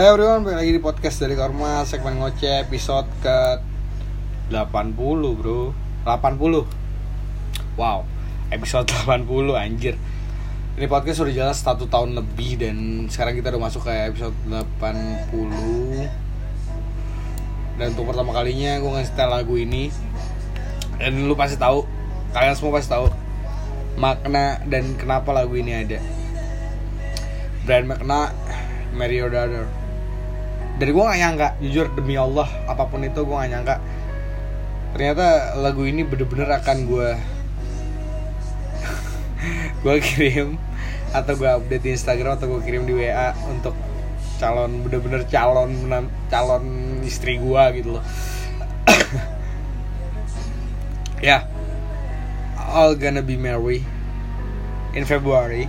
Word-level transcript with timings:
Hai 0.00 0.16
everyone, 0.16 0.48
balik 0.48 0.64
lagi 0.64 0.72
di 0.72 0.80
podcast 0.80 1.20
dari 1.20 1.36
Korma 1.36 1.84
segmen 1.84 2.16
ngoceh 2.24 2.64
episode 2.64 3.04
ke 3.20 3.60
80 4.48 4.96
bro. 5.36 5.76
80 6.08 7.76
Wow, 7.76 8.08
episode 8.48 8.88
80 9.04 9.28
anjir. 9.60 10.00
Ini 10.80 10.88
podcast 10.88 11.20
udah 11.20 11.34
jelas 11.36 11.60
satu 11.60 11.84
tahun 11.84 12.16
lebih 12.16 12.64
dan 12.64 12.76
sekarang 13.12 13.36
kita 13.36 13.52
udah 13.52 13.60
masuk 13.60 13.84
ke 13.84 13.92
episode 14.08 14.32
80 14.48 16.08
Dan 17.76 17.92
untuk 17.92 18.08
pertama 18.08 18.32
kalinya 18.32 18.80
gue 18.80 18.88
ngasih 18.88 19.20
lagu 19.28 19.52
ini. 19.60 19.92
Dan 20.96 21.28
lu 21.28 21.36
pasti 21.36 21.60
tahu, 21.60 21.84
kalian 22.32 22.56
semua 22.56 22.80
pasti 22.80 22.88
tahu 22.88 23.04
Makna 24.00 24.64
dan 24.64 24.96
kenapa 24.96 25.36
lagu 25.36 25.60
ini 25.60 25.76
ada. 25.76 26.00
Brand 27.68 27.84
makna 27.84 28.32
Your 28.96 29.28
Daughter 29.28 29.79
dari 30.80 30.96
gue 30.96 31.04
gak 31.04 31.20
nyangka 31.20 31.48
jujur 31.60 31.92
demi 31.92 32.16
Allah 32.16 32.48
apa 32.64 32.88
pun 32.88 33.04
itu 33.04 33.20
gue 33.20 33.36
gak 33.36 33.52
nyangka. 33.52 33.76
Ternyata 34.96 35.60
lagu 35.60 35.84
ini 35.84 36.08
bener-bener 36.08 36.48
akan 36.48 36.76
gue 36.88 37.08
gue 39.84 39.96
kirim 40.00 40.56
atau 41.12 41.36
gue 41.36 41.50
update 41.52 41.84
di 41.84 41.90
Instagram 41.92 42.40
atau 42.40 42.56
gue 42.56 42.60
kirim 42.64 42.88
di 42.88 42.96
WA 42.96 43.36
untuk 43.52 43.76
calon 44.40 44.80
bener-bener 44.80 45.28
calon 45.28 45.68
calon 46.32 46.64
istri 47.04 47.36
gue 47.36 47.62
gitu 47.76 48.00
loh. 48.00 48.04
Ya. 51.20 51.44
Yeah. 51.44 51.60
all 52.70 52.94
gonna 52.94 53.20
be 53.20 53.36
married 53.36 53.84
in 54.94 55.04
February. 55.04 55.68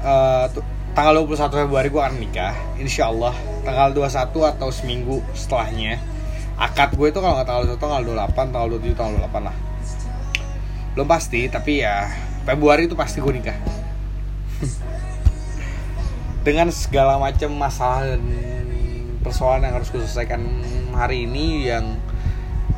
Uh, 0.00 0.48
tanggal 0.90 1.22
21 1.22 1.66
Februari 1.66 1.86
gue 1.86 2.02
akan 2.02 2.16
nikah 2.18 2.54
Insya 2.82 3.14
Allah 3.14 3.34
tanggal 3.62 3.94
21 3.94 4.56
atau 4.56 4.68
seminggu 4.72 5.22
setelahnya. 5.36 6.00
Akad 6.60 6.92
gue 6.92 7.08
itu 7.08 7.18
kalau 7.22 7.38
nggak 7.38 7.48
tanggal 7.48 7.64
1 7.72 7.80
tanggal 7.80 8.00
28 8.04 8.52
tanggal 8.52 8.68
27 8.80 8.98
tanggal 8.98 9.14
28 9.30 9.48
lah. 9.48 9.56
Belum 10.96 11.08
pasti 11.08 11.40
tapi 11.46 11.84
ya 11.84 12.10
Februari 12.42 12.90
itu 12.90 12.96
pasti 12.98 13.22
gue 13.22 13.32
nikah. 13.32 13.56
Dengan 16.46 16.72
segala 16.72 17.20
macam 17.20 17.52
masalah 17.54 18.16
dan 18.16 18.24
persoalan 19.20 19.68
yang 19.68 19.74
harus 19.76 19.92
gue 19.92 20.00
selesaikan 20.00 20.40
hari 20.96 21.28
ini 21.28 21.68
yang 21.68 22.00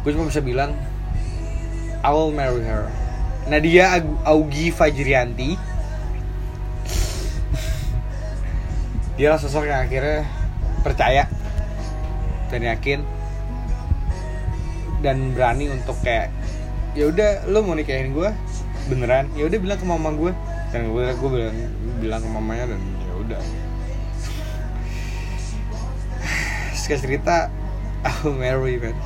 gue 0.02 0.10
cuma 0.10 0.26
bisa 0.26 0.42
bilang 0.42 0.74
I 2.02 2.10
will 2.10 2.34
marry 2.34 2.66
her. 2.66 2.90
Nadia 3.46 3.98
Augie 4.22 4.70
Fajrianti 4.70 5.71
dia 9.22 9.38
sosok 9.38 9.70
yang 9.70 9.86
akhirnya 9.86 10.26
percaya 10.82 11.30
dan 12.50 12.58
yakin 12.58 13.06
dan 14.98 15.30
berani 15.30 15.70
untuk 15.70 15.94
kayak 16.02 16.34
ya 16.98 17.06
udah 17.06 17.46
lo 17.46 17.62
mau 17.62 17.78
nikahin 17.78 18.10
gue 18.18 18.34
beneran. 18.90 19.30
Ya 19.38 19.46
udah 19.46 19.58
bilang 19.62 19.78
ke 19.78 19.86
mama 19.86 20.10
gue 20.10 20.34
dan 20.74 20.90
gue 20.90 21.06
gue 21.06 21.30
bilang 21.38 21.54
bilang 22.02 22.18
ke 22.18 22.28
mamanya 22.34 22.74
dan 22.74 22.82
ya 22.82 23.12
udah. 23.22 23.40
Sekali 26.82 27.14
cerita 27.14 27.46
aku 28.02 28.34
marry 28.34 28.74
man. 28.82 28.98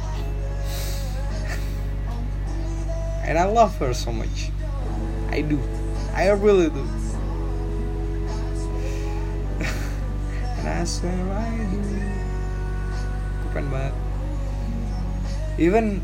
And 3.29 3.37
I 3.37 3.45
love 3.45 3.77
her 3.85 3.93
so 3.93 4.17
much. 4.17 4.49
I 5.29 5.45
do. 5.45 5.61
I 6.17 6.33
really 6.33 6.73
do 6.73 6.89
I 10.67 10.83
swear 10.83 11.15
I 11.31 11.63
do 11.71 11.79
Gue 13.39 13.51
pengen 13.55 13.71
banget 13.71 13.95
Even 15.63 16.03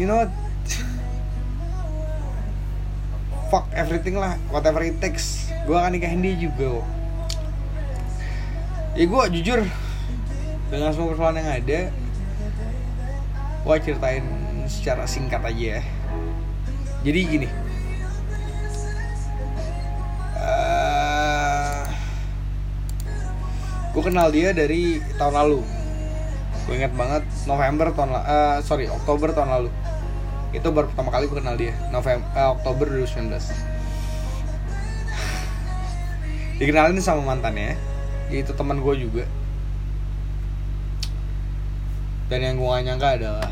You 0.00 0.08
know 0.08 0.24
Fuck 3.52 3.68
everything 3.76 4.16
lah 4.16 4.40
Whatever 4.48 4.80
it 4.80 4.96
takes. 5.04 5.52
Gue 5.68 5.76
akan 5.76 6.00
nikahin 6.00 6.24
dia 6.24 6.32
juga 6.40 6.80
kok. 6.80 6.86
Ya 8.96 9.04
gue 9.04 9.22
jujur 9.36 9.60
Dengan 10.72 10.90
semua 10.96 11.12
persoalan 11.12 11.44
yang 11.44 11.52
ada 11.52 11.80
Gue 13.60 13.76
ceritain 13.84 14.24
secara 14.64 15.04
singkat 15.04 15.44
aja 15.44 15.80
ya. 15.80 15.82
Jadi 17.04 17.20
gini 17.28 17.67
gue 23.94 24.02
kenal 24.02 24.28
dia 24.32 24.52
dari 24.52 25.00
tahun 25.16 25.34
lalu. 25.34 25.60
Gue 26.68 26.74
inget 26.76 26.92
banget 26.92 27.24
November 27.48 27.94
tahun 27.96 28.12
uh, 28.12 28.58
sorry 28.60 28.88
Oktober 28.88 29.32
tahun 29.32 29.50
lalu. 29.50 29.70
Itu 30.52 30.72
baru 30.72 30.88
pertama 30.92 31.12
kali 31.12 31.28
gue 31.28 31.38
kenal 31.38 31.56
dia 31.56 31.76
November 31.92 32.24
uh, 32.36 32.56
Oktober 32.56 32.88
2019 32.88 33.78
dikenalin 36.58 36.98
sama 36.98 37.22
mantannya 37.22 37.78
itu 38.28 38.50
teman 38.52 38.82
gue 38.82 38.94
juga. 38.98 39.24
Dan 42.28 42.44
yang 42.44 42.54
gue 42.60 42.68
gak 42.68 42.84
nyangka 42.84 43.08
adalah 43.16 43.50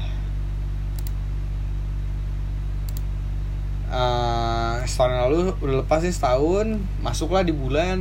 uh, 3.88 4.76
setahun 4.84 5.16
lalu 5.16 5.40
udah 5.64 5.74
lepas 5.80 6.04
sih 6.04 6.12
setahun 6.12 6.76
masuklah 7.00 7.40
di 7.40 7.56
bulan 7.56 7.96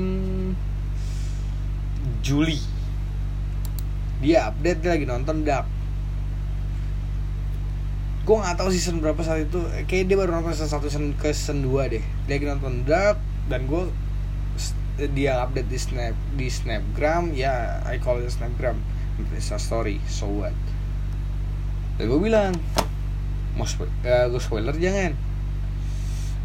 Juli. 2.26 2.58
Dia 4.26 4.50
update 4.50 4.82
dia 4.82 4.98
lagi 4.98 5.06
nonton 5.06 5.46
Dark. 5.46 5.70
Gue 8.26 8.42
nggak 8.42 8.58
tahu 8.58 8.74
season 8.74 8.98
berapa 8.98 9.22
saat 9.22 9.46
itu. 9.46 9.62
Kayak 9.86 10.10
dia 10.10 10.18
baru 10.18 10.42
nonton 10.42 10.58
season 10.58 10.74
satu 10.74 10.90
season 10.90 11.14
ke 11.14 11.30
season 11.30 11.62
2 11.62 11.94
deh. 11.94 12.04
Dia 12.26 12.42
lagi 12.42 12.48
nonton 12.50 12.82
Dark 12.82 13.22
dan 13.46 13.70
gue 13.70 13.94
dia 15.14 15.38
update 15.46 15.70
di 15.70 15.78
snap 15.78 16.18
di 16.34 16.50
snapgram. 16.50 17.38
Ya 17.38 17.86
I 17.86 18.02
call 18.02 18.26
it 18.26 18.34
snapgram. 18.34 18.82
Insta 19.38 19.62
story 19.62 20.02
so 20.10 20.26
what? 20.26 20.58
Dan 22.02 22.10
gue 22.10 22.18
bilang 22.18 22.58
mau 23.54 23.70
spo 23.70 23.86
uh, 23.86 24.26
gue 24.34 24.42
spoiler 24.42 24.74
jangan. 24.82 25.14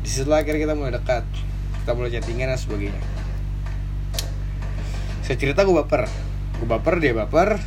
Di 0.04 0.08
situ 0.12 0.28
akhirnya 0.28 0.60
kita 0.60 0.76
mulai 0.76 0.92
dekat. 0.92 1.24
Kita 1.80 1.96
mulai 1.96 2.12
chattingan 2.12 2.52
dan 2.52 2.60
sebagainya 2.60 3.00
saya 5.30 5.46
cerita 5.46 5.62
gue 5.62 5.70
baper. 5.78 6.10
Gue 6.58 6.66
baper 6.66 6.98
dia 6.98 7.14
baper. 7.14 7.62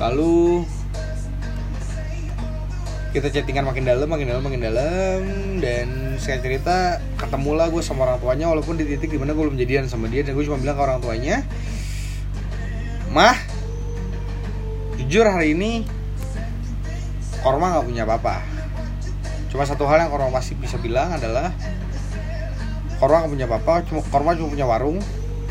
Lalu 0.00 0.64
kita 3.12 3.28
chattingan 3.28 3.68
makin 3.68 3.84
dalam 3.84 4.08
makin 4.08 4.32
dalam 4.32 4.40
makin 4.48 4.64
dalam. 4.64 5.20
Dan 5.60 6.16
saya 6.16 6.40
cerita 6.40 7.04
ketemulah 7.20 7.68
gue 7.68 7.84
sama 7.84 8.08
orang 8.08 8.24
tuanya 8.24 8.48
walaupun 8.48 8.80
di 8.80 8.88
titik 8.88 9.12
di 9.12 9.20
mana 9.20 9.36
gue 9.36 9.44
belum 9.44 9.60
jadian 9.60 9.92
sama 9.92 10.08
dia. 10.08 10.24
Dan 10.24 10.40
gue 10.40 10.44
cuma 10.48 10.56
bilang 10.56 10.72
ke 10.72 10.82
orang 10.88 11.04
tuanya 11.04 11.44
mah 13.12 13.36
jujur 14.96 15.28
hari 15.28 15.52
ini 15.52 15.84
Korma 17.44 17.76
nggak 17.76 17.84
punya 17.92 18.08
apa-apa 18.08 18.40
cuma 19.52 19.68
satu 19.68 19.84
hal 19.84 20.08
yang 20.08 20.08
Korma 20.08 20.32
pasti 20.32 20.56
bisa 20.56 20.80
bilang 20.80 21.20
adalah 21.20 21.52
Korma 22.96 23.20
nggak 23.20 23.32
punya 23.36 23.44
apa-apa 23.52 23.84
cuma 23.84 24.00
Korma 24.08 24.32
cuma 24.32 24.48
punya 24.48 24.64
warung 24.64 24.96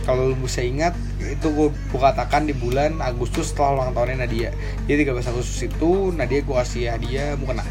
kalau 0.01 0.33
lu 0.33 0.35
bisa 0.41 0.65
ingat 0.65 0.97
itu 1.21 1.47
gue, 1.53 1.69
katakan 1.93 2.49
di 2.49 2.57
bulan 2.57 2.97
Agustus 2.99 3.53
setelah 3.53 3.85
ulang 3.85 3.93
tahunnya 3.93 4.25
Nadia. 4.25 4.49
Jadi 4.89 5.05
13 5.05 5.31
Agustus 5.31 5.59
itu 5.61 6.09
Nadia 6.09 6.41
gue 6.41 6.55
kasih 6.57 6.89
hadiah 6.89 7.37
mukena 7.37 7.61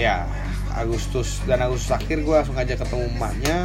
ya 0.00 0.24
Agustus. 0.72 1.44
Dan 1.44 1.60
Agustus 1.60 1.92
akhir 1.92 2.24
gue 2.24 2.34
langsung 2.34 2.56
ngajak 2.56 2.80
ketemu 2.84 3.04
emaknya. 3.12 3.58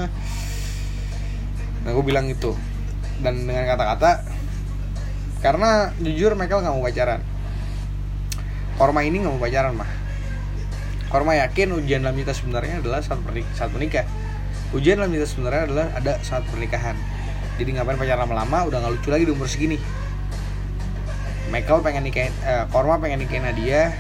Dan 1.84 1.90
gue 1.96 2.04
bilang 2.04 2.28
itu 2.28 2.52
dan 3.18 3.50
dengan 3.50 3.66
kata-kata 3.66 4.22
karena 5.42 5.90
jujur 5.98 6.38
Michael 6.38 6.62
nggak 6.66 6.76
mau 6.76 6.86
pacaran. 6.86 7.22
Korma 8.78 9.02
ini 9.02 9.24
nggak 9.24 9.34
mau 9.34 9.42
pacaran 9.42 9.74
mah. 9.74 9.92
Korma 11.08 11.34
yakin 11.40 11.80
ujian 11.80 12.04
dalam 12.04 12.20
kita 12.20 12.36
sebenarnya 12.36 12.84
adalah 12.84 13.00
saat 13.00 13.24
saat 13.56 13.72
menikah 13.72 14.04
ujian 14.76 15.00
dalam 15.00 15.12
kita 15.16 15.24
sebenarnya 15.24 15.62
adalah 15.72 15.88
ada 15.96 16.14
saat 16.24 16.44
pernikahan. 16.52 16.98
Jadi 17.58 17.70
ngapain 17.74 17.96
pacaran 17.96 18.28
lama-lama 18.28 18.68
udah 18.68 18.78
nggak 18.84 18.94
lucu 19.00 19.10
lagi 19.10 19.24
di 19.24 19.34
umur 19.34 19.48
segini. 19.48 19.78
Michael 21.48 21.80
pengen 21.80 22.04
nikahin 22.04 22.34
eh, 22.44 22.68
Korma 22.68 23.00
pengen 23.00 23.24
nikahin 23.24 23.48
Nadia 23.48 23.96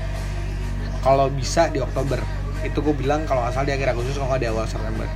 kalau 0.99 1.31
bisa 1.31 1.71
di 1.71 1.79
Oktober. 1.79 2.19
Itu 2.61 2.83
gue 2.83 2.95
bilang 2.97 3.23
kalau 3.23 3.47
asal 3.47 3.63
di 3.63 3.71
akhir 3.71 3.95
Agustus 3.95 4.19
kalau 4.19 4.35
nggak 4.35 4.43
di 4.43 4.49
awal 4.51 4.67
September. 4.67 5.07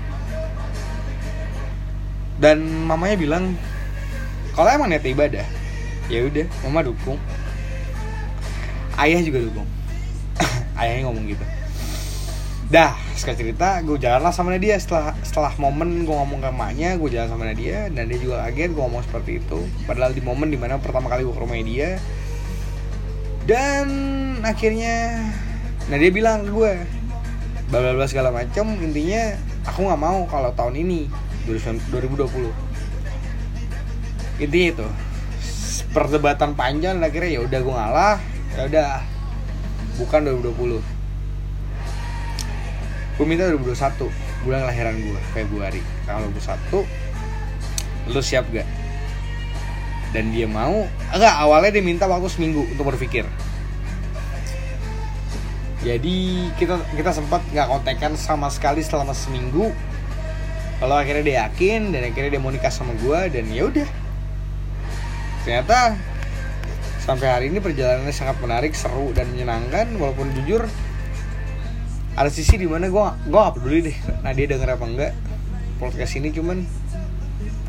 Dan 2.42 2.88
mamanya 2.88 3.20
bilang 3.20 3.44
kalau 4.56 4.72
emang 4.72 4.90
niat 4.90 5.06
ibadah 5.06 5.46
ya 6.08 6.26
udah 6.26 6.48
mama 6.64 6.88
dukung. 6.88 7.20
Ayah 8.96 9.20
juga 9.20 9.44
dukung. 9.44 9.68
Ayahnya 10.80 11.12
ngomong 11.12 11.28
gitu 11.28 11.61
dah 12.72 12.96
sekali 13.20 13.36
cerita 13.36 13.84
gue 13.84 14.00
jalan 14.00 14.24
lah 14.24 14.32
sama 14.32 14.56
Nadia 14.56 14.80
setelah 14.80 15.12
setelah 15.28 15.52
momen 15.60 16.08
gue 16.08 16.16
ngomong 16.16 16.40
ke 16.40 16.48
emaknya 16.56 16.96
gue 16.96 17.12
jalan 17.12 17.28
sama 17.28 17.52
Nadia 17.52 17.92
dan 17.92 18.08
dia 18.08 18.16
juga 18.16 18.48
kaget 18.48 18.72
gue 18.72 18.80
ngomong 18.80 19.04
seperti 19.04 19.44
itu. 19.44 19.60
Padahal 19.84 20.16
di 20.16 20.24
momen 20.24 20.48
di 20.48 20.56
mana 20.56 20.80
pertama 20.80 21.12
kali 21.12 21.28
gue 21.28 21.36
ke 21.36 21.42
rumah 21.44 21.60
dia. 21.60 22.00
Dan 23.44 23.92
akhirnya 24.40 25.20
Nadia 25.92 26.16
bilang 26.16 26.48
ke 26.48 26.52
gue 26.56 26.80
bla 27.68 27.84
bla 27.84 27.92
bla 27.92 28.08
segala 28.08 28.32
macam 28.32 28.72
intinya 28.80 29.36
aku 29.68 29.92
nggak 29.92 30.00
mau 30.00 30.24
kalau 30.32 30.56
tahun 30.56 30.80
ini 30.80 31.12
2020 31.52 32.24
intinya 34.40 34.68
itu. 34.80 34.88
Perdebatan 35.92 36.56
panjang 36.56 37.04
akhirnya 37.04 37.36
ya 37.36 37.44
udah 37.44 37.60
gue 37.60 37.76
ngalah. 37.76 38.16
Ya 38.56 38.64
udah 38.72 39.04
bukan 40.00 40.24
2020 40.40 41.01
gue 43.22 43.30
minta 43.30 43.46
2021 43.54 44.10
bulan 44.50 44.66
kelahiran 44.66 44.98
gue 44.98 45.20
Februari. 45.38 45.78
Tanggal 46.10 46.26
21 46.34 48.10
lu 48.10 48.18
siap 48.18 48.50
gak? 48.50 48.66
Dan 50.10 50.34
dia 50.34 50.50
mau 50.50 50.90
enggak 51.14 51.36
awalnya 51.38 51.78
dia 51.78 51.86
minta 51.86 52.10
waktu 52.10 52.26
seminggu 52.34 52.66
untuk 52.66 52.90
berpikir. 52.90 53.30
Jadi 55.86 56.50
kita 56.58 56.82
kita 56.98 57.14
sempat 57.14 57.46
nggak 57.54 57.70
kontekan 57.70 58.18
sama 58.18 58.50
sekali 58.50 58.82
selama 58.82 59.14
seminggu. 59.14 59.70
Kalau 60.82 60.98
akhirnya 60.98 61.22
dia 61.22 61.38
yakin 61.46 61.94
dan 61.94 62.10
akhirnya 62.10 62.34
dia 62.34 62.42
mau 62.42 62.50
nikah 62.50 62.74
sama 62.74 62.98
gue 63.06 63.38
dan 63.38 63.46
ya 63.54 63.70
udah. 63.70 63.90
Ternyata 65.46 65.94
sampai 67.06 67.28
hari 67.30 67.46
ini 67.54 67.62
perjalanannya 67.62 68.18
sangat 68.18 68.42
menarik 68.42 68.74
seru 68.74 69.14
dan 69.14 69.30
menyenangkan 69.30 69.94
walaupun 70.02 70.34
jujur 70.42 70.66
ada 72.12 72.28
sisi 72.28 72.60
di 72.60 72.68
mana 72.68 72.92
gue 72.92 73.06
gue 73.32 73.40
gak 73.40 73.56
peduli 73.56 73.80
deh 73.88 73.98
Nadia 74.20 74.46
denger 74.52 74.76
apa 74.76 74.86
enggak 74.86 75.14
podcast 75.80 76.14
ini 76.20 76.30
cuman 76.36 76.68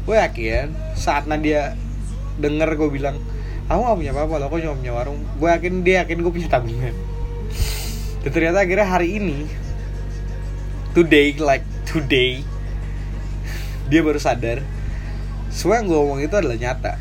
gue 0.02 0.16
yakin 0.18 0.74
saat 0.98 1.30
Nadia 1.30 1.78
denger 2.42 2.74
gue 2.74 2.88
bilang 2.90 3.16
aku 3.70 3.80
gak 3.86 3.98
punya 4.02 4.12
apa-apa 4.12 4.34
loh 4.42 4.46
aku 4.50 4.56
cuma 4.60 4.74
punya 4.76 4.92
warung. 4.92 5.20
Gue 5.38 5.48
yakin 5.48 5.72
dia 5.86 6.02
yakin 6.04 6.18
gue 6.20 6.32
punya 6.32 6.48
tabungan. 6.50 6.94
Dan 8.22 8.30
ternyata 8.30 8.58
akhirnya 8.62 8.86
hari 8.86 9.08
ini 9.18 9.38
today 10.92 11.38
like 11.38 11.66
today 11.88 12.44
dia 13.88 14.00
baru 14.04 14.20
sadar 14.20 14.62
semua 15.48 15.80
yang 15.80 15.88
gue 15.88 15.98
ngomong 15.98 16.20
itu 16.20 16.34
adalah 16.34 16.58
nyata. 16.58 16.98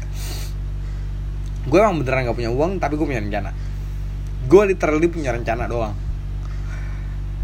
Gue 1.66 1.78
emang 1.82 2.06
beneran 2.06 2.30
gak 2.30 2.38
punya 2.38 2.52
uang 2.54 2.78
tapi 2.78 2.94
gue 2.96 3.08
punya 3.10 3.22
rencana. 3.22 3.52
Gue 4.46 4.62
literally 4.70 5.10
punya 5.10 5.34
rencana 5.34 5.66
doang 5.66 6.11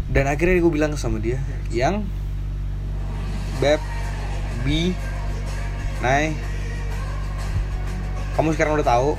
dan 0.08 0.24
akhirnya 0.28 0.60
gue 0.60 0.72
bilang 0.72 0.92
sama 0.96 1.20
dia 1.20 1.40
yang 1.68 2.04
beb 3.60 3.80
bi 4.64 4.92
Nay 5.98 6.32
kamu 8.38 8.54
sekarang 8.54 8.78
udah 8.78 8.86
tahu 8.86 9.10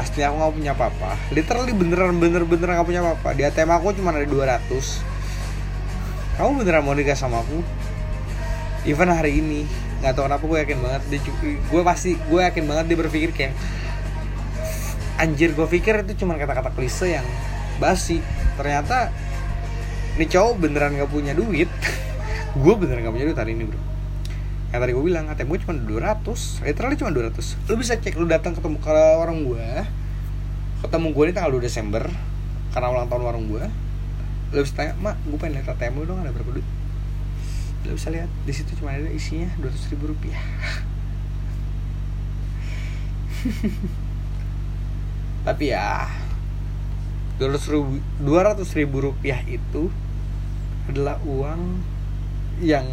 aslinya 0.00 0.32
aku 0.32 0.36
gak 0.40 0.54
punya 0.56 0.72
apa-apa 0.72 1.10
literally 1.30 1.76
beneran 1.76 2.16
bener-bener 2.16 2.80
gak 2.80 2.88
punya 2.88 3.04
apa-apa 3.04 3.36
di 3.36 3.44
ATM 3.44 3.70
aku 3.76 3.92
cuma 3.94 4.10
ada 4.16 4.24
200 4.24 5.12
kamu 6.32 6.64
beneran 6.64 6.82
mau 6.88 6.96
nikah 6.96 7.12
sama 7.12 7.44
aku? 7.44 7.60
Even 8.88 9.12
hari 9.12 9.38
ini 9.38 9.68
nggak 10.02 10.18
tahu 10.18 10.26
kenapa 10.26 10.44
gue 10.48 10.58
yakin 10.58 10.78
banget 10.82 11.02
dia 11.06 11.20
gue 11.46 11.82
pasti 11.86 12.18
gue 12.18 12.40
yakin 12.42 12.64
banget 12.66 12.84
dia 12.90 12.98
berpikir 12.98 13.30
kayak 13.30 13.54
anjir 15.22 15.54
gue 15.54 15.62
pikir 15.70 16.02
itu 16.02 16.24
cuma 16.24 16.34
kata-kata 16.34 16.74
klise 16.74 17.14
yang 17.20 17.26
basi. 17.78 18.18
Ternyata 18.58 19.12
ini 20.20 20.24
cowok 20.28 20.54
beneran 20.60 20.98
gak 20.98 21.10
punya 21.10 21.32
duit. 21.32 21.70
Gue 22.62 22.74
beneran 22.76 23.06
gak 23.06 23.14
punya 23.14 23.26
duit 23.32 23.38
hari 23.38 23.56
ini 23.56 23.64
bro. 23.68 23.80
Yang 24.72 24.80
tadi 24.88 24.92
gue 24.96 25.04
bilang 25.04 25.28
ATM 25.28 25.48
gue 25.52 25.60
cuma 25.68 25.76
200 25.76 26.64
literally 26.64 26.96
cuma 26.96 27.12
200 27.12 27.68
lu 27.68 27.76
bisa 27.76 27.92
cek 27.92 28.16
lu 28.16 28.24
datang 28.24 28.56
ketemu 28.56 28.80
ke 28.80 28.88
warung 29.20 29.44
gue 29.44 29.68
ketemu 30.80 31.06
gue 31.12 31.24
ini 31.28 31.32
tanggal 31.36 31.52
2 31.52 31.60
Desember 31.60 32.08
karena 32.72 32.88
ulang 32.88 33.04
tahun 33.04 33.20
warung 33.20 33.52
gue 33.52 33.68
lu 34.56 34.64
bisa 34.64 34.72
tanya 34.72 34.96
mak 34.96 35.20
gue 35.28 35.36
pengen 35.36 35.60
lihat 35.60 35.76
ATM 35.76 36.00
lu 36.00 36.08
dong 36.08 36.24
ada 36.24 36.32
berapa 36.32 36.56
duit? 36.56 36.64
Lu 37.88 37.96
bisa 37.96 38.08
lihat 38.08 38.32
di 38.48 38.52
situ 38.56 38.72
cuma 38.80 38.96
ada 38.96 39.12
isinya 39.12 39.52
200 39.60 39.92
ribu 39.92 40.12
rupiah. 40.12 40.40
Tapi 45.48 45.64
ya 45.68 46.08
200 47.42 47.74
ribu, 47.74 47.98
200 48.22 48.78
ribu 48.78 48.96
rupiah 49.10 49.42
itu 49.50 49.90
adalah 50.86 51.18
uang 51.26 51.82
yang 52.62 52.86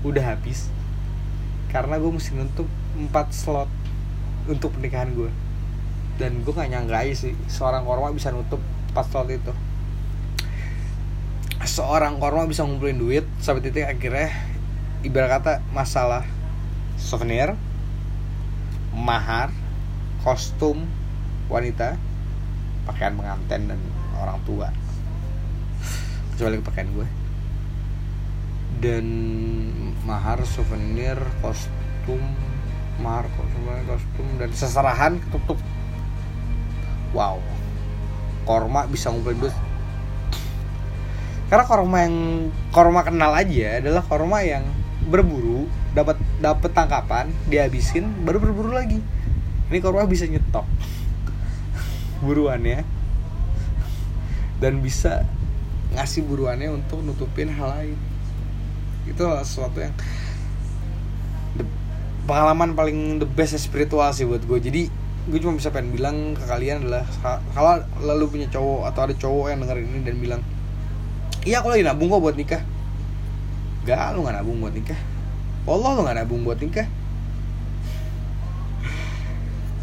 udah 0.00 0.24
habis. 0.24 0.72
Karena 1.68 2.00
gue 2.00 2.08
mesti 2.08 2.32
nutup 2.32 2.64
4 2.96 3.12
slot 3.28 3.68
untuk 4.48 4.72
pernikahan 4.72 5.12
gue 5.12 5.28
dan 6.16 6.40
gue 6.44 6.52
gak 6.52 6.68
nyangka 6.68 7.00
sih 7.16 7.32
seorang 7.48 7.84
korma 7.84 8.08
bisa 8.12 8.32
nutup 8.32 8.60
4 8.96 9.04
slot 9.12 9.28
itu. 9.28 9.52
Seorang 11.60 12.16
korma 12.16 12.48
bisa 12.48 12.64
ngumpulin 12.64 12.96
duit 12.96 13.24
sampai 13.44 13.60
titik 13.60 13.84
akhirnya 13.84 14.32
ibarat 15.04 15.40
kata 15.40 15.52
masalah 15.76 16.24
souvenir 16.96 17.52
mahar 18.96 19.52
kostum 20.24 20.88
wanita 21.52 22.00
pakaian 22.90 23.14
pengantin 23.14 23.70
dan 23.70 23.80
orang 24.18 24.42
tua. 24.42 24.68
Kecuali 26.34 26.58
pakaian 26.58 26.90
gue. 26.90 27.08
Dan 28.82 29.06
mahar 30.02 30.42
souvenir 30.42 31.14
kostum 31.38 32.18
mahar 32.98 33.30
kostum 33.38 33.62
kostum 33.86 34.26
dan 34.42 34.50
seserahan 34.50 35.22
ketutup. 35.22 35.56
Wow. 37.14 37.38
Korma 38.42 38.90
bisa 38.90 39.14
ngumpulin 39.14 39.38
duit. 39.38 39.56
Karena 41.46 41.64
korma 41.66 41.96
yang 42.02 42.16
korma 42.74 43.06
kenal 43.06 43.34
aja 43.34 43.78
adalah 43.78 44.02
korma 44.02 44.42
yang 44.42 44.66
berburu 45.06 45.66
dapat 45.94 46.18
dapat 46.38 46.70
tangkapan 46.70 47.30
dihabisin 47.46 48.26
baru 48.26 48.42
berburu 48.42 48.74
lagi. 48.74 48.98
Ini 49.70 49.78
korma 49.78 50.06
bisa 50.10 50.26
nyetok 50.26 50.66
buruannya 52.20 52.84
dan 54.60 54.84
bisa 54.84 55.24
ngasih 55.96 56.22
buruannya 56.28 56.70
untuk 56.70 57.02
nutupin 57.02 57.50
hal 57.50 57.68
lain. 57.74 57.98
Itu 59.08 59.24
sesuatu 59.42 59.80
yang 59.80 59.96
the, 61.56 61.64
pengalaman 62.28 62.76
paling 62.76 63.18
the 63.18 63.26
best 63.26 63.56
spiritual 63.58 64.06
sih 64.12 64.28
buat 64.28 64.44
gue 64.44 64.58
jadi 64.60 64.82
gue 65.20 65.38
cuma 65.40 65.56
bisa 65.56 65.68
pengen 65.68 65.92
bilang 65.92 66.32
ke 66.32 66.44
kalian 66.48 66.86
adalah 66.86 67.04
kalau 67.52 67.84
lalu 68.00 68.24
punya 68.38 68.48
cowok 68.48 68.88
atau 68.88 69.00
ada 69.04 69.14
cowok 69.16 69.46
yang 69.52 69.58
denger 69.62 69.78
ini 69.84 69.98
dan 70.00 70.16
bilang 70.16 70.40
iya 71.44 71.60
aku 71.60 71.72
lagi 71.72 71.84
nabung 71.84 72.12
kok 72.12 72.20
buat 72.20 72.36
nikah. 72.36 72.62
Gak 73.88 74.12
lu 74.12 74.28
gak 74.28 74.36
nabung 74.36 74.60
buat 74.60 74.76
nikah. 74.76 75.00
Allah 75.64 75.90
lu 75.96 76.00
gak 76.04 76.16
nabung 76.20 76.44
buat 76.44 76.60
nikah 76.60 76.99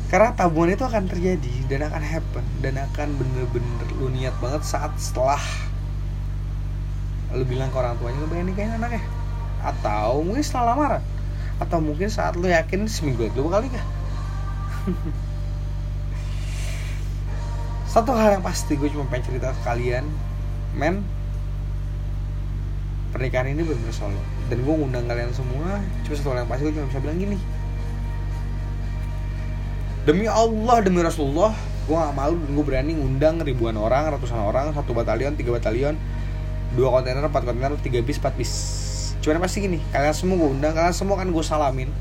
karena 0.08 0.32
tabungan 0.40 0.72
itu 0.72 0.88
akan 0.88 1.04
terjadi 1.12 1.54
dan 1.68 1.92
akan 1.92 2.04
happen 2.04 2.46
dan 2.64 2.80
akan 2.80 3.08
bener-bener 3.20 3.88
lu 4.00 4.08
niat 4.08 4.32
banget 4.40 4.64
saat 4.64 4.96
setelah 4.96 5.42
lu 7.36 7.44
bilang 7.44 7.68
ke 7.68 7.76
orang 7.76 8.00
tuanya 8.00 8.24
lu 8.24 8.30
pengen 8.32 8.56
nikahin 8.56 8.72
anaknya 8.80 9.04
atau 9.60 10.24
mungkin 10.24 10.44
setelah 10.46 10.74
lamaran. 10.74 11.04
Atau 11.58 11.82
mungkin 11.82 12.08
saat 12.08 12.38
lu 12.38 12.48
yakin 12.48 12.86
seminggu 12.86 13.34
itu 13.34 13.42
bakal 13.42 13.66
nikah 13.66 13.82
satu 17.92 18.14
hal 18.14 18.40
yang 18.40 18.46
pasti 18.46 18.78
gue 18.78 18.88
cuma 18.94 19.10
pengen 19.10 19.26
cerita 19.34 19.52
ke 19.52 19.62
kalian 19.66 20.06
men. 20.78 21.02
Pernikahan 23.12 23.50
ini 23.50 23.66
bener-bener 23.66 23.96
solo 23.96 24.22
dan 24.48 24.62
gue 24.62 24.70
ngundang 24.70 25.10
kalian 25.10 25.34
semua 25.34 25.82
cuma 26.06 26.16
satu 26.16 26.30
hal 26.32 26.46
yang 26.46 26.50
pasti 26.52 26.64
gue 26.70 26.74
cuma 26.78 26.88
bisa 26.88 27.00
bilang 27.02 27.18
gini 27.20 27.38
demi 30.08 30.24
Allah 30.24 30.80
demi 30.80 31.04
Rasulullah 31.04 31.52
gue 31.84 31.92
gak 31.92 32.16
malu 32.16 32.40
gue 32.40 32.64
berani 32.64 32.96
ngundang 32.96 33.44
ribuan 33.44 33.76
orang 33.76 34.08
ratusan 34.16 34.40
orang 34.40 34.72
satu 34.72 34.96
batalion 34.96 35.36
tiga 35.36 35.52
batalion 35.52 36.00
dua 36.80 36.96
kontainer 36.96 37.28
empat 37.28 37.44
kontainer 37.44 37.76
tiga 37.84 38.00
bis 38.00 38.16
empat 38.16 38.34
bis. 38.40 38.52
Cuman 39.20 39.44
pasti 39.44 39.68
gini? 39.68 39.84
Kalian 39.92 40.16
semua 40.16 40.36
gue 40.40 40.50
undang 40.56 40.72
kalian 40.72 40.96
semua 40.96 41.20
kan 41.20 41.28
gue 41.28 41.44
salamin. 41.44 41.92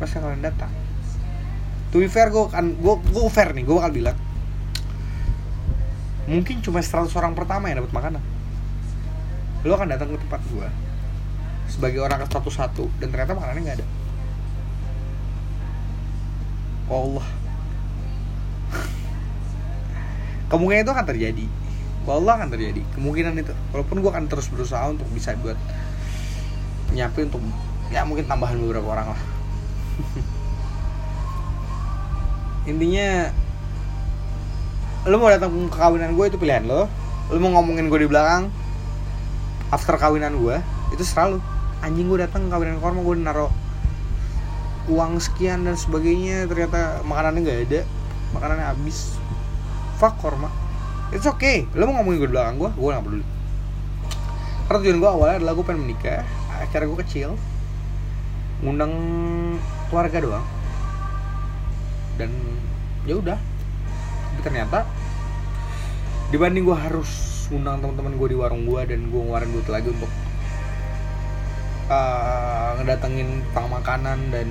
Pasti 0.00 0.16
kalian 0.16 0.40
datang. 0.40 0.72
To 1.92 2.00
be 2.00 2.08
fair 2.08 2.32
gue 2.32 2.44
kan 2.48 2.72
gue 2.72 2.94
gue 3.04 3.24
fair 3.28 3.52
nih 3.52 3.68
gue 3.68 3.76
bakal 3.76 3.92
bilang 3.92 4.18
mungkin 6.22 6.62
cuma 6.62 6.80
100 6.80 7.12
orang 7.18 7.36
pertama 7.36 7.68
yang 7.68 7.84
dapat 7.84 7.92
makanan. 7.92 8.22
Lo 9.68 9.76
akan 9.76 9.92
datang 9.92 10.08
ke 10.08 10.16
tempat 10.24 10.40
gue 10.48 10.68
sebagai 11.68 12.00
orang 12.00 12.24
ke 12.24 12.26
101 12.32 13.00
dan 13.00 13.08
ternyata 13.12 13.32
makanannya 13.36 13.60
nggak 13.60 13.78
ada 13.80 13.86
Allah. 16.90 17.26
Kemungkinan 20.50 20.82
itu 20.84 20.92
akan 20.92 21.06
terjadi. 21.06 21.46
Allah 22.08 22.32
akan 22.40 22.48
terjadi. 22.50 22.82
Kemungkinan 22.98 23.38
itu. 23.38 23.54
Walaupun 23.70 24.02
gue 24.02 24.10
akan 24.10 24.26
terus 24.26 24.50
berusaha 24.50 24.82
untuk 24.90 25.06
bisa 25.14 25.32
buat 25.38 25.56
nyiapin 26.92 27.32
untuk 27.32 27.40
ya 27.88 28.04
mungkin 28.04 28.28
tambahan 28.28 28.60
beberapa 28.60 28.88
orang 28.88 29.16
lah. 29.16 29.22
Intinya 32.70 33.32
lo 35.02 35.18
mau 35.18 35.26
datang 35.34 35.50
ke 35.66 35.74
kawinan 35.74 36.14
gue 36.14 36.30
itu 36.30 36.38
pilihan 36.38 36.62
lo 36.62 36.86
lo 37.26 37.38
mau 37.42 37.58
ngomongin 37.58 37.90
gue 37.90 38.06
di 38.06 38.08
belakang 38.08 38.46
after 39.74 39.98
kawinan 39.98 40.38
gue 40.38 40.62
itu 40.94 41.02
selalu 41.02 41.42
anjing 41.82 42.06
gue 42.06 42.22
datang 42.22 42.46
ke 42.46 42.54
kawinan 42.54 42.78
korma 42.78 43.02
gue 43.02 43.18
naro 43.18 43.50
uang 44.90 45.22
sekian 45.22 45.62
dan 45.68 45.78
sebagainya 45.78 46.50
ternyata 46.50 47.06
makanannya 47.06 47.40
nggak 47.46 47.60
ada 47.70 47.80
makanannya 48.34 48.66
habis. 48.66 49.14
Fuck 50.00 50.18
korma 50.18 50.62
it's 51.12 51.28
okay. 51.28 51.68
Lo 51.76 51.86
mau 51.86 52.00
ngomongin 52.00 52.24
gue 52.24 52.28
di 52.32 52.34
belakang 52.34 52.56
gue 52.58 52.70
gue 52.72 52.88
gak 52.88 53.04
peduli. 53.04 53.24
Karena 54.66 54.78
tujuan 54.80 54.98
gue 54.98 55.10
awalnya 55.12 55.36
adalah 55.44 55.52
gue 55.54 55.64
pengen 55.68 55.82
menikah. 55.84 56.24
Acara 56.58 56.84
gue 56.88 56.98
kecil. 57.04 57.30
Ngundang 58.64 58.92
keluarga 59.92 60.18
doang. 60.18 60.46
Dan 62.16 62.32
ya 63.04 63.14
udah. 63.20 63.38
Ternyata 64.40 64.88
dibanding 66.32 66.64
gue 66.64 66.76
harus 66.76 67.46
ngundang 67.52 67.84
teman-teman 67.84 68.16
gue 68.16 68.28
di 68.32 68.36
warung 68.40 68.64
gue 68.64 68.80
dan 68.88 69.12
gue 69.12 69.20
ngeluarin 69.20 69.52
duit 69.52 69.68
lagi 69.68 69.92
untuk 69.92 70.08
uh, 71.92 72.51
ngedatengin 72.80 73.44
pang 73.52 73.68
makanan 73.68 74.32
dan 74.32 74.48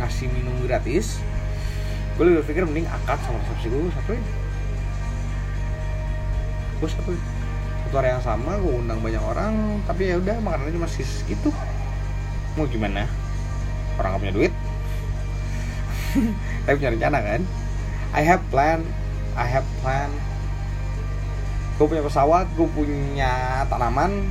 ngasih 0.00 0.30
minum 0.32 0.54
gratis 0.64 1.20
gue 2.16 2.24
lebih 2.28 2.44
berpikir 2.44 2.62
mending 2.68 2.88
akad 2.88 3.18
sama 3.24 3.40
resepsi 3.44 3.66
gue 3.72 3.92
satuin 3.92 4.24
gue 6.82 6.88
satu 6.88 7.12
satu 7.86 7.94
hari 8.00 8.08
yang 8.10 8.24
sama 8.24 8.56
gue 8.56 8.72
undang 8.72 8.98
banyak 9.04 9.20
orang 9.20 9.80
tapi 9.84 10.08
ya 10.08 10.16
udah 10.16 10.40
makanannya 10.40 10.72
cuma 10.80 10.88
segitu. 10.88 11.52
Mau 12.56 12.64
gimana? 12.64 13.04
Orang 14.00 14.16
gak 14.16 14.20
punya 14.24 14.32
duit. 14.32 14.52
Tapi 16.64 16.74
punya 16.80 16.92
rencana 16.96 17.18
kan? 17.20 17.40
I 18.16 18.22
have 18.24 18.40
plan 18.48 18.80
I 19.36 19.44
have 19.44 19.68
plan. 19.84 20.08
Gue 21.76 21.86
punya 21.88 22.00
pesawat 22.00 22.48
gue 22.56 22.68
punya 22.72 23.64
tanaman 23.68 24.24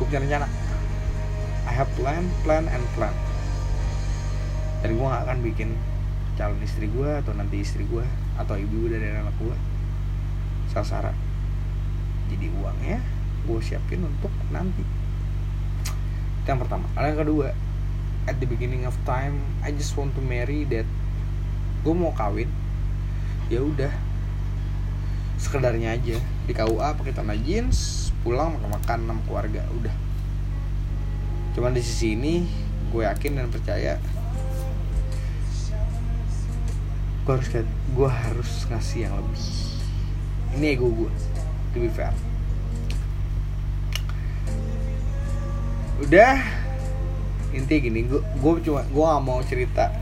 gue 0.00 0.08
punya 0.08 0.24
rencana 0.24 0.48
have 1.80 1.88
plan 1.96 2.28
plan 2.44 2.68
and 2.68 2.84
plan. 2.92 3.16
Dan 4.84 5.00
gue 5.00 5.06
gak 5.08 5.24
akan 5.24 5.38
bikin 5.40 5.72
calon 6.36 6.60
istri 6.60 6.92
gue 6.92 7.08
atau 7.08 7.32
nanti 7.32 7.64
istri 7.64 7.88
gue 7.88 8.04
atau 8.36 8.52
ibu 8.60 8.84
dari 8.92 9.08
anak 9.08 9.32
gue 9.40 9.56
sasaran. 10.68 11.16
Jadi 12.28 12.52
uangnya 12.52 13.00
gue 13.48 13.58
siapin 13.64 14.04
untuk 14.04 14.28
nanti. 14.52 14.84
Itu 16.44 16.48
yang 16.52 16.60
pertama. 16.60 16.84
Ada 17.00 17.16
yang 17.16 17.20
kedua 17.24 17.48
at 18.28 18.36
the 18.36 18.44
beginning 18.44 18.84
of 18.84 18.92
time 19.08 19.40
I 19.64 19.72
just 19.72 19.96
want 19.96 20.12
to 20.20 20.22
marry 20.24 20.68
that 20.68 20.84
gue 21.80 21.94
mau 21.96 22.12
kawin. 22.12 22.52
Ya 23.48 23.64
udah. 23.64 23.92
Sekedarnya 25.40 25.96
aja. 25.96 26.20
Di 26.44 26.52
KUA 26.52 27.00
pakai 27.00 27.16
celana 27.16 27.40
jeans 27.40 28.12
pulang 28.20 28.60
makan 28.60 28.68
makan 28.68 28.98
sama 29.08 29.20
keluarga. 29.24 29.64
Udah 29.72 30.09
cuman 31.60 31.76
di 31.76 31.84
sisi 31.84 32.16
ini 32.16 32.48
gue 32.88 33.04
yakin 33.04 33.36
dan 33.36 33.52
percaya 33.52 34.00
gue 37.20 37.36
harus 37.36 37.52
gue 37.92 38.08
harus 38.08 38.50
ngasih 38.72 39.04
yang 39.04 39.12
lebih. 39.20 39.44
Ini 40.56 40.66
ego 40.72 40.88
gue 40.88 41.12
to 41.76 41.84
be 41.84 41.92
fair. 41.92 42.16
Udah 46.00 46.40
intinya 47.52 47.80
gini 47.92 48.08
gue 48.08 48.52
cuma 48.64 48.80
gue 48.88 49.04
gak 49.04 49.20
mau 49.20 49.44
cerita 49.44 49.92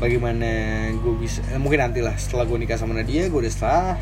bagaimana 0.00 0.88
gue 0.88 1.14
bisa 1.20 1.44
eh, 1.52 1.60
mungkin 1.60 1.84
nanti 1.84 2.00
lah 2.00 2.16
setelah 2.16 2.48
gue 2.48 2.56
nikah 2.56 2.80
sama 2.80 2.96
Nadia 2.96 3.28
gue 3.28 3.44
udah 3.44 3.52
setelah 3.52 4.00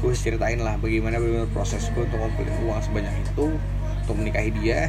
gue 0.00 0.16
ceritain 0.16 0.56
lah 0.56 0.80
bagaimana 0.80 1.20
bagaimana 1.20 1.52
proses 1.52 1.84
gue 1.92 2.00
untuk 2.00 2.16
ngumpulin 2.16 2.64
uang 2.64 2.80
sebanyak 2.80 3.12
itu 3.28 3.60
untuk 4.08 4.14
menikahi 4.24 4.56
dia 4.56 4.88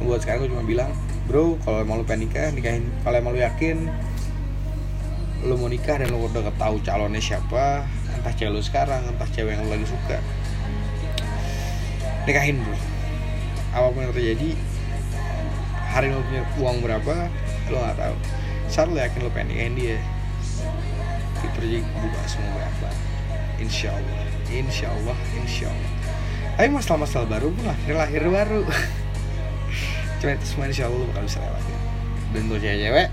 buat 0.00 0.20
sekarang 0.24 0.46
gue 0.46 0.50
cuma 0.56 0.64
bilang 0.64 0.90
bro 1.28 1.54
kalau 1.62 1.84
mau 1.84 2.00
lu 2.00 2.04
pengen 2.04 2.26
nikah 2.26 2.50
nikahin. 2.50 2.84
Kalau 3.04 3.16
emang 3.20 3.32
lu 3.36 3.40
yakin 3.40 3.86
lu 5.40 5.54
mau 5.56 5.68
nikah 5.72 5.96
dan 5.96 6.12
lu 6.12 6.26
udah 6.28 6.52
tahu 6.60 6.82
calonnya 6.84 7.20
siapa 7.20 7.88
entah 8.12 8.32
cewek 8.36 8.52
lu 8.52 8.60
sekarang 8.60 9.00
entah 9.08 9.28
cewek 9.32 9.56
yang 9.56 9.64
lu 9.64 9.72
lagi 9.72 9.86
suka 9.88 10.18
nikahin 12.28 12.60
bro. 12.60 12.76
Apa 13.70 13.86
pun 13.94 14.00
yang 14.02 14.12
terjadi 14.12 14.50
hari 15.90 16.12
lu 16.12 16.20
punya 16.26 16.42
uang 16.60 16.76
berapa 16.84 17.14
lu 17.70 17.76
nggak 17.78 17.96
tahu. 17.96 18.16
Saat 18.68 18.88
lu 18.92 18.98
yakin 18.98 19.20
lu 19.24 19.30
pengen 19.32 19.48
nikahin 19.54 19.74
dia 19.78 19.98
itu 21.40 21.80
buka 21.80 22.20
semua 22.28 22.52
berapa 22.56 22.88
insya 23.60 23.92
Allah 23.92 24.24
insya 24.48 24.86
Allah 24.92 25.18
insya 25.36 25.66
Allah. 25.68 25.92
Tapi 26.56 26.68
masalah-masalah 26.76 27.28
baru 27.28 27.48
pun 27.52 27.64
lahir 27.64 27.94
lahir 27.96 28.22
baru 28.28 28.62
cuma 30.20 30.36
itu 30.36 30.44
semua 30.44 30.68
insya 30.68 30.84
Allah 30.84 31.08
bakal 31.08 31.24
bisa 31.24 31.38
lewatin. 31.40 31.78
Dan 32.30 32.40
untuk 32.46 32.60
cewek-cewek? 32.60 33.08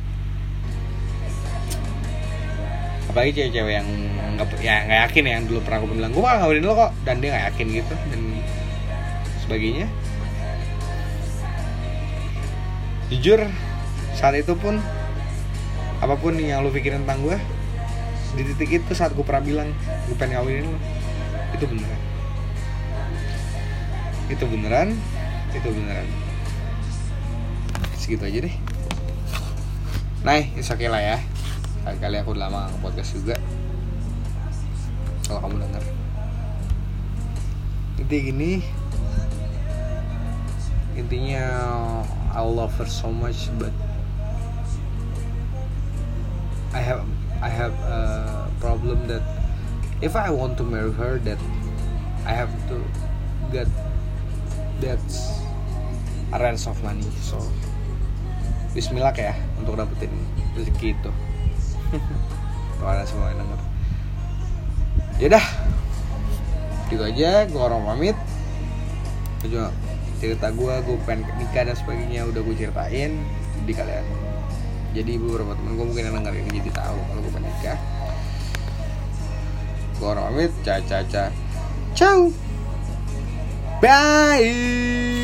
Apalagi 3.07 3.31
cewek-cewek 3.31 3.73
yang 3.79 3.87
nggak 4.37 4.47
ya 4.61 4.75
nggak 4.85 4.99
yakin 5.09 5.23
ya 5.25 5.33
yang 5.39 5.45
dulu 5.49 5.59
pernah 5.65 5.77
aku 5.81 5.87
bilang 5.95 6.11
gue 6.13 6.21
bakal 6.21 6.37
ngawinin 6.45 6.63
lo 6.67 6.73
kok 6.77 6.91
dan 7.07 7.15
dia 7.23 7.29
nggak 7.33 7.45
yakin 7.49 7.67
gitu 7.79 7.93
dan 7.95 8.21
sebagainya. 9.41 9.87
Jujur 13.07 13.39
saat 14.13 14.35
itu 14.35 14.53
pun 14.59 14.83
apa 16.03 16.13
pun 16.19 16.35
yang 16.35 16.61
lo 16.61 16.69
pikirin 16.69 17.07
tentang 17.07 17.23
gue 17.23 17.37
di 18.35 18.43
titik 18.53 18.83
itu 18.83 18.91
saat 18.93 19.15
gue 19.15 19.23
pernah 19.23 19.41
bilang 19.41 19.69
gue 20.11 20.15
pengen 20.19 20.43
ngawinin 20.43 20.67
lo 20.67 20.79
itu 21.55 21.65
beneran. 21.65 22.01
Itu 24.27 24.43
beneran 24.43 24.89
itu 25.55 25.69
beneran 25.71 26.26
segitu 28.07 28.23
aja 28.23 28.39
deh. 28.47 28.55
Nah 30.23 30.39
it's 30.39 30.71
okay 30.71 30.87
lah 30.87 31.03
ya. 31.03 31.19
Kali-kali 31.83 32.23
aku 32.23 32.31
udah 32.31 32.47
lama 32.47 32.71
nge-podcast 32.71 33.19
juga. 33.19 33.35
Kalau 35.27 35.43
kamu 35.43 35.59
denger. 35.59 35.83
Intinya 37.99 38.23
gini. 38.31 38.51
Intinya 40.95 41.43
I 42.31 42.39
love 42.47 42.71
her 42.79 42.87
so 42.87 43.11
much 43.11 43.51
but 43.59 43.75
I 46.71 46.79
have 46.79 47.03
I 47.43 47.51
have 47.51 47.75
a 47.91 48.01
problem 48.63 49.03
that 49.11 49.21
if 49.99 50.15
I 50.15 50.31
want 50.31 50.55
to 50.57 50.63
marry 50.63 50.95
her 50.95 51.19
that 51.27 51.43
I 52.23 52.31
have 52.31 52.55
to 52.71 52.79
get 53.51 53.67
that 54.79 55.03
range 56.31 56.71
of 56.71 56.79
money 56.79 57.03
so 57.19 57.43
Bismillah 58.77 59.09
ya 59.17 59.33
untuk 59.57 59.73
dapetin 59.73 60.13
rezeki 60.53 60.93
itu. 60.93 61.11
Tuhan 62.77 63.01
semua 63.09 63.33
yang 63.33 63.41
denger. 63.41 63.59
Yaudah 65.17 65.45
Gitu 66.87 67.03
aja 67.03 67.49
Gue 67.49 67.61
orang 67.61 67.81
pamit. 67.83 68.17
Gue 69.41 69.49
juga 69.49 69.73
cerita 70.21 70.53
gue 70.53 70.73
Gue 70.85 70.97
pengen 71.05 71.25
nikah 71.37 71.65
dan 71.69 71.75
sebagainya 71.77 72.25
Udah 72.29 72.41
gue 72.41 72.55
ceritain 72.55 73.11
Jadi 73.63 73.73
kalian. 73.73 74.05
Jadi 74.93 75.11
beberapa 75.19 75.53
temen 75.57 75.73
gue 75.77 75.85
mungkin 75.89 76.03
yang 76.09 76.15
denger 76.21 76.33
ini 76.37 76.49
Jadi 76.61 76.69
tahu 76.73 76.97
kalau 77.01 77.19
gue 77.25 77.33
pengen 77.33 77.49
nikah. 77.49 77.79
Gue 79.97 80.07
orang 80.07 80.23
pamit 80.31 80.51
Ca 80.61 80.75
ca 80.85 80.99
ca. 81.09 81.23
Ciao. 81.97 82.29
Bye 83.81 85.16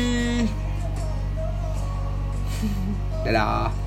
Cái. 3.24 3.83